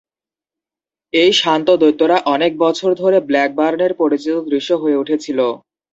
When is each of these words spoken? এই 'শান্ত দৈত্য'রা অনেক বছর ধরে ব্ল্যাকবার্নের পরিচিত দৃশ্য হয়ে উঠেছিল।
এই 1.13 1.31
'শান্ত 1.33 1.67
দৈত্য'রা 1.81 2.17
অনেক 2.33 2.51
বছর 2.63 2.89
ধরে 3.01 3.17
ব্ল্যাকবার্নের 3.29 3.91
পরিচিত 4.01 4.35
দৃশ্য 4.47 4.69
হয়ে 4.81 4.99
উঠেছিল। 5.01 5.39